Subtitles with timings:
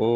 [0.00, 0.06] ओम।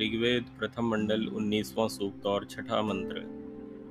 [0.00, 3.22] ऋग्वेद प्रथम मंडल उन्नीसवां सूक्त और छठा मंत्र।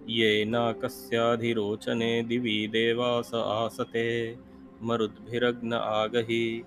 [0.10, 4.36] ये न कस्याधिरोचने दिवि देवास आसते,
[4.84, 6.64] मरुद्भिरग्न आगहि।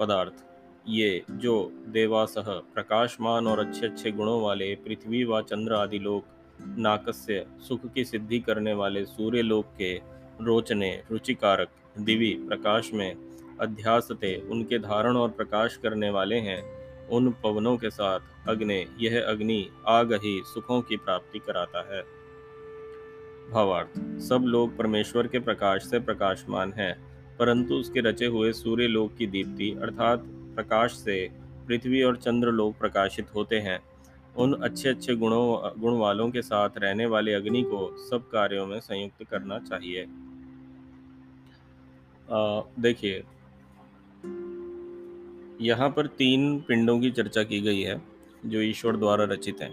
[0.00, 0.32] पदार्थ।
[0.88, 6.24] ये जो देवासह प्रकाशमान और अच्छे अच्छे गुणों वाले पृथ्वी व चंद्र आदि लोक
[6.78, 10.00] नाकस्य सुख की सिद्धि करने वाले सूर्य लोक के
[10.40, 16.62] रोचने रुचिकारक दिवि प्रकाश में अध्यासते उनके धारण और प्रकाश करने वाले हैं,
[17.08, 22.02] उन पवनों के साथ अग्नि, यह अग्नि आग ही सुखों की प्राप्ति कराता है।
[23.50, 26.94] भावार्थ, सब लोग परमेश्वर के प्रकाश से प्रकाशमान हैं,
[27.38, 30.24] परंतु उसके रचे हुए सूर्य लोक की दीप्ति अर्थात
[30.54, 31.28] प्रकाश से
[31.68, 33.78] पृथ्वी और चंद्र लोग प्रकाशित होते हैं।
[34.36, 38.78] उन अच्छे अच्छे गुणों, गुण वालों के साथ रहने वाले अग्नि को सब कार्यों में
[38.80, 40.06] संयुक्त करना चाहिए।
[42.80, 43.22] देखिए
[45.60, 48.02] यहाँ पर तीन पिंडों की चर्चा की गई है,
[48.46, 49.72] जो ईश्वर द्वारा रचित हैं।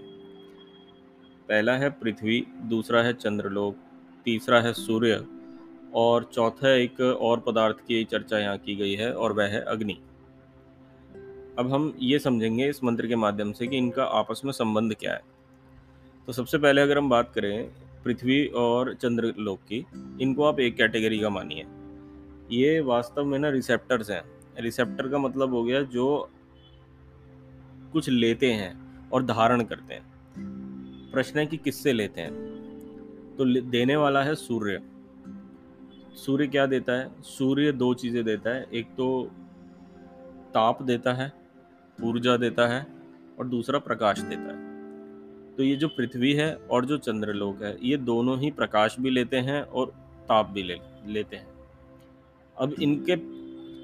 [1.50, 3.76] पहला है पृथ्वी, दूसरा है चंद्रलोक,
[4.26, 5.26] तीसरा है सूर्य,
[5.94, 10.00] और चौथा एक और पदार्थ की चर्चा यहाँ की गई है, और वह है अग्नि।
[11.60, 15.14] अब हम ये समझेंगे इस मंत्र के माध्यम से कि इनका आपस में संबंध क्या
[15.14, 15.22] है।
[16.28, 17.72] तो सबसे पहले अगर हम बात करें
[18.04, 19.86] पृथ्वी और चंद्रलोक की,
[20.22, 21.66] इनको आप एक कैटेगरी का मानिए।
[22.52, 26.30] ये वास्तव में ना रिसेप्टर्स हैं। रिसेप्टर का मतलब हो गया जो
[27.94, 30.04] कुछ लेते हैं और धारण करते हैं।
[31.12, 32.34] प्रश्न है कि किससे लेते हैं?
[33.38, 34.82] तो देने वाला है सूर्य।
[36.16, 37.22] सूर्य क्या देता है?
[37.22, 39.32] सूर्य दो चीज़ें देता है। एक तो
[40.54, 41.32] ताप देता है,
[42.04, 42.88] ऊर्जा देता है
[43.40, 44.70] और दूसरा प्रकाश देता है।
[45.56, 49.38] तो ये जो पृथ्वी है और जो चंद्रलोक है, ये दोनों ही प्रकाश भी लेते
[49.38, 49.86] हैं और
[50.28, 51.48] ताप भी ले, लेते हैं।
[52.58, 53.16] अब इनके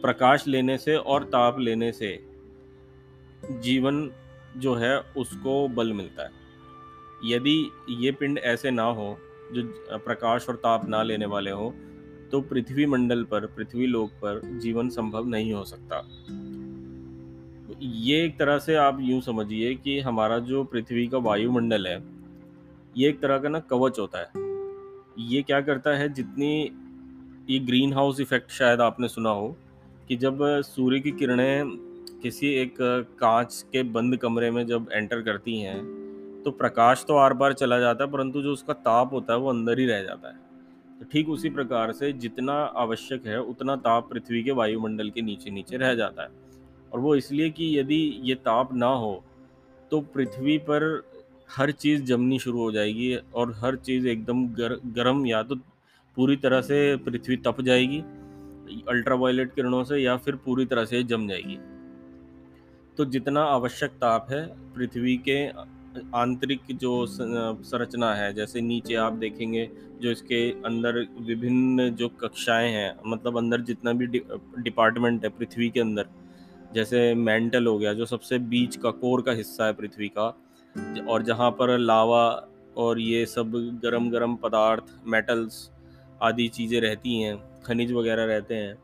[0.06, 2.18] प्रकाश लेने से और ताप लेने से
[3.62, 4.10] जीवन
[4.58, 6.44] जो है उसको बल मिलता है।
[7.26, 7.58] यदि
[8.02, 9.18] ये पिंड ऐसे ना हो,
[9.54, 9.64] जो
[10.00, 11.74] प्रकाश और ताप ना लेने वाले हो
[12.32, 16.00] तो पृथ्वी मंडल पर, पृथ्वी लोक पर जीवन संभव नहीं हो सकता।
[17.82, 22.02] ये एक तरह से आप यूँ समझिए कि हमारा जो पृथ्वी का वायुमंडल है,
[22.98, 24.44] ये एक तरह का ना कवच होता है।
[25.26, 26.52] ये क्या करता है, जितनी
[27.50, 29.56] ये ग्रीन हाउस इफ़ेक्ट शायद आपने सुना हो
[30.10, 31.70] कि जब सूर्य की किरणें
[32.24, 32.76] किसी एक
[33.20, 35.78] कांच के बंद कमरे में जब एंटर करती हैं
[36.44, 39.50] तो प्रकाश तो आर पार चला जाता है परंतु जो उसका ताप होता है वो
[39.50, 40.36] अंदर ही रह जाता है।
[41.00, 45.52] तो ठीक उसी प्रकार से जितना आवश्यक है उतना ताप पृथ्वी के वायुमंडल के नीचे
[45.52, 46.30] नीचे रह जाता है।
[46.94, 49.24] और वो इसलिए कि यदि ये ताप ना हो
[49.92, 50.84] तो पृथ्वी पर
[51.50, 55.56] हर चीज़ जमनी शुरू हो जाएगी और हर चीज़ एकदम गर, गर्म या तो
[56.18, 58.04] पूरी तरह से पृथ्वी तप जाएगी।
[58.90, 61.58] अल्ट्रावायलेट किरणों से या फिर पूरी तरह से जम जाएगी।
[62.98, 65.46] तो जितना आवश्यक ताप है, पृथ्वी के
[66.16, 69.70] आंतरिक जो संरचना है, जैसे नीचे आप देखेंगे,
[70.02, 75.80] जो इसके अंदर विभिन्न जो कक्षाएँ हैं मतलब अंदर जितना भी डिपार्टमेंट है पृथ्वी के
[75.80, 76.06] अंदर,
[76.74, 80.28] जैसे मेंटल हो गया, जो सबसे बीच का, कोर का हिस्सा है पृथ्वी का,
[81.10, 82.26] और जहाँ पर लावा
[82.78, 83.52] और ये सब
[83.84, 85.70] गरम गरम पदार्थ मेटल्स
[86.22, 88.76] आदि चीज़ें रहती हैं खनिज वगैरह रहते हैं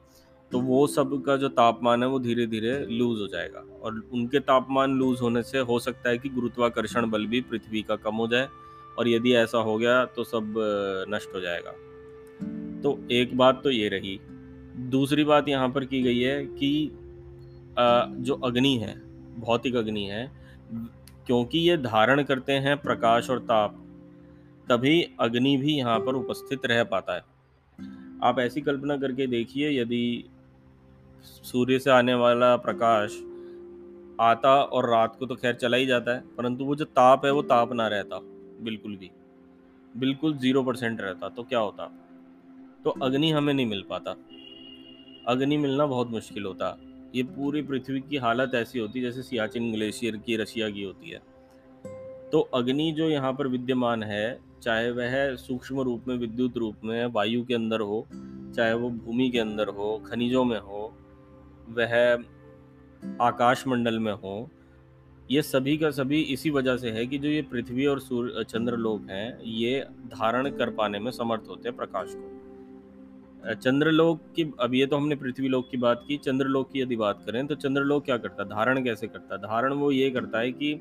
[0.51, 4.39] तो वो सब का जो तापमान है वो धीरे धीरे लूज हो जाएगा। और उनके
[4.41, 8.27] तापमान लूज होने से हो सकता है कि गुरुत्वाकर्षण बल भी पृथ्वी का कम हो
[8.27, 8.47] जाए
[8.97, 10.53] और यदि ऐसा हो गया तो सब
[11.09, 11.71] नष्ट हो जाएगा।
[12.81, 14.19] तो एक बात तो ये रही।
[14.89, 16.91] दूसरी बात यहाँ पर की गई है कि
[18.19, 18.93] जो अग्नि है,
[19.39, 20.29] भौतिक अग्नि है,
[21.27, 23.77] क्योंकि ये धारण करते हैं प्रकाश और ताप,
[24.67, 27.23] तभी अग्नि भी यहाँ पर उपस्थित रह पाता है।
[28.23, 30.29] आप ऐसी कल्पना करके देखिए, यदि
[31.23, 33.17] सूर्य से आने वाला प्रकाश
[34.19, 37.31] आता और रात को तो खैर चला ही जाता है, परंतु वो जो ताप है,
[37.31, 38.19] वो ताप ना रहता
[38.63, 39.09] बिल्कुल भी।
[39.97, 41.85] बिल्कुल ज़ीरो परसेंट रहता तो क्या होता?
[42.83, 44.15] तो अग्नि हमें नहीं मिल पाता।
[45.27, 46.77] अग्नि मिलना बहुत मुश्किल होता।
[47.15, 51.19] ये पूरी पृथ्वी की हालत ऐसी होती, जैसे सियाचिन ग्लेशियर की, रशिया की होती है।
[52.31, 57.05] तो अग्नि जो यहाँ पर विद्यमान है चाहे वह सूक्ष्म रूप में, विद्युत रूप में,
[57.05, 58.07] वायु के अंदर हो,
[58.55, 60.93] चाहे वो भूमि के अंदर हो, खनिजों में हो,
[61.69, 62.17] वह
[63.21, 64.49] आकाश मंडल में हो,
[65.31, 68.77] ये सभी का सभी इसी वजह से है कि जो ये पृथ्वी और सूर्य चंद्र
[68.77, 72.31] लोक हैं, ये धारण कर पाने में समर्थ होते हैं प्रकाश को।
[73.53, 77.23] चंद्रलोक की, अब ये तो हमने पृथ्वी लोक की बात की चंद्रलोक की यदि बात
[77.25, 79.35] करें तो चंद्रलोक क्या करता है धारण कैसे करता?
[79.35, 80.73] है धारण वो ये करता है कि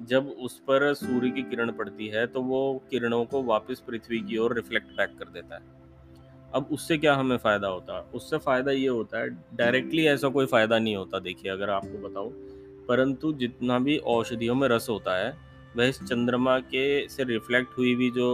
[0.00, 2.60] जब उस पर सूर्य की किरण पड़ती है तो वो
[2.90, 5.76] किरणों को वापस पृथ्वी की ओर रिफ्लेक्ट बैक कर देता है।
[6.54, 7.96] अब उससे क्या हमें फ़ायदा होता?
[7.96, 12.08] है उससे फ़ायदा ये होता है डायरेक्टली ऐसा कोई फ़ायदा नहीं होता, देखिए, अगर आपको
[12.08, 12.30] बताओ
[12.88, 15.36] परंतु जितना भी औषधियों में रस होता है,
[15.76, 18.28] वह इस चंद्रमा के से रिफ्लेक्ट हुई भी जो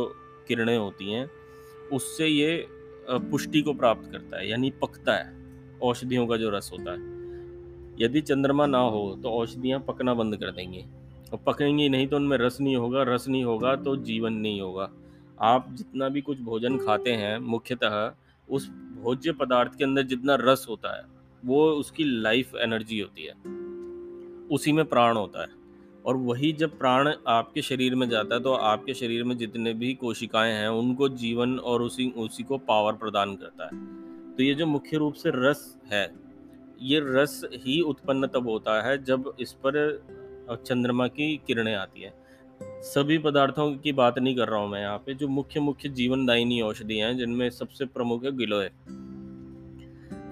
[0.48, 1.28] किरणें होती हैं,
[1.92, 2.66] उससे ये
[3.10, 5.32] पुष्टि को प्राप्त करता है, यानी पकता है,
[5.82, 7.12] औषधियों का जो रस होता है।
[8.00, 10.84] यदि चंद्रमा ना हो तो औषधियाँ पकना बंद कर देंगी।
[11.34, 14.90] और पकेंगी नहीं तो उनमें रस नहीं होगा, रस नहीं होगा तो जीवन नहीं होगा।
[15.40, 18.12] आप जितना भी कुछ भोजन खाते हैं, मुख्यतः
[18.50, 18.68] उस
[19.02, 21.04] भोज्य पदार्थ के अंदर जितना रस होता है,
[21.44, 23.32] वो उसकी लाइफ एनर्जी होती है।
[24.48, 25.48] उसी में प्राण होता है।
[26.06, 29.94] और वही जब प्राण आपके शरीर में जाता है तो आपके शरीर में जितने भी
[29.94, 33.86] कोशिकाएँ हैं, उनको जीवन और उसी उसी को पावर प्रदान करता है।
[34.34, 36.14] तो ये जो मुख्य रूप से रस है,
[36.82, 40.02] ये रस ही उत्पन्न तब होता है जब इस पर
[40.50, 42.24] चंद्रमा की किरणें आती है।
[42.62, 46.60] सभी पदार्थों की बात नहीं कर रहा हूँ मैं यहाँ पे, जो मुख्य मुख्य जीवनदायिनी
[46.60, 48.70] औषधि हैं, जिनमें सबसे प्रमुख है गिलोय।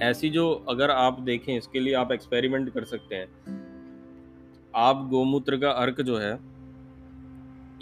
[0.02, 3.28] ऐसी जो अगर आप देखें, इसके लिए आप एक्सपेरिमेंट कर सकते हैं।
[4.74, 6.38] आप गोमूत्र का अर्क जो है,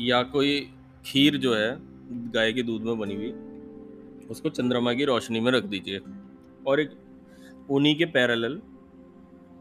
[0.01, 0.71] या कोई
[1.07, 1.79] खीर जो है,
[2.31, 3.33] गाय के दूध में बनी हुई,
[4.31, 6.01] उसको चंद्रमा की रोशनी में रख दीजिए।
[6.67, 6.91] और एक
[7.71, 8.63] उन्हीं के पैरेलल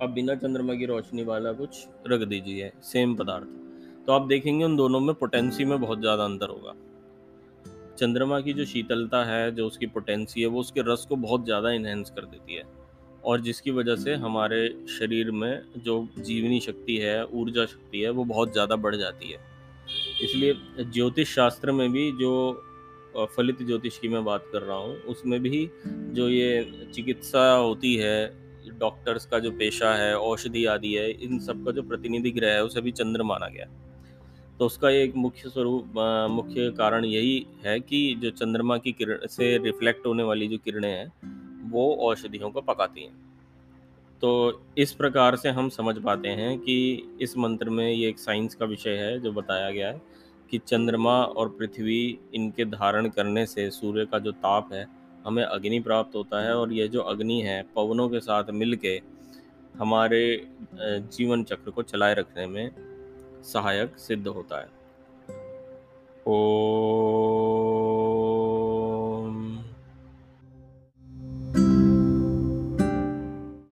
[0.02, 4.76] अब बिना चंद्रमा की रोशनी वाला कुछ रख दीजिए सेम पदार्थ। तो आप देखेंगे उन
[4.78, 6.74] दोनों में पोटेंसी में बहुत ज़्यादा अंतर होगा।
[7.98, 11.72] चंद्रमा की जो शीतलता है, जो उसकी पोटेंसी है, वो उसके रस को बहुत ज़्यादा
[11.72, 12.64] इन्हेंस कर देती है।
[13.24, 18.24] और जिसकी वजह से हमारे शरीर में जो जीवनी शक्ति है, ऊर्जा शक्ति है, वो
[18.24, 19.40] बहुत ज़्यादा बढ़ जाती है।
[20.24, 22.32] इसलिए ज्योतिष शास्त्र में भी जो
[23.36, 28.49] फलित ज्योतिष की मैं बात कर रहा हूँ, उसमें भी जो ये चिकित्सा होती है
[28.70, 32.64] डॉक्टर्स का जो पेशा है, औषधि आदि है, इन सब का जो प्रतिनिधि ग्रह है,
[32.64, 33.66] उसे भी चंद्र माना गया।
[34.60, 35.94] तो उसका एक मुख्य स्वरूप
[36.32, 40.92] मुख्य कारण यही है कि जो चंद्रमा की किरण, से रिफ्लेक्ट होने वाली जो किरणें
[40.92, 41.12] हैं,
[41.70, 43.30] वो औषधियों को पकाती हैं।
[44.22, 48.56] तो इस प्रकार से हम समझ पाते हैं कि इस मंत्र में ये एक साइंस
[48.56, 50.02] का विषय है, जो बताया गया है
[50.52, 55.80] कि चंद्रमा और पृथ्वी इनके धारण करने से सूर्य का जो ताप है हमें अग्नि
[55.80, 59.02] प्राप्त होता है और यह जो अग्नि है, पवनों के साथ मिल के
[59.78, 60.22] हमारे
[60.76, 62.72] जीवन चक्र को चलाए रखने में
[63.44, 64.68] सहायक सिद्ध होता है।
[66.28, 66.36] ओ